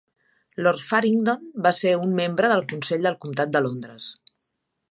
Lord 0.67 0.81
Faringdon 0.85 1.43
va 1.67 1.73
ser 1.81 1.93
un 2.05 2.15
membre 2.21 2.49
del 2.53 2.65
Consell 2.73 3.05
del 3.09 3.19
comtat 3.27 3.53
de 3.57 3.65
Londres. 3.67 4.09